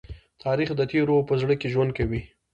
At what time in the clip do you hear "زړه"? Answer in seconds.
1.41-1.53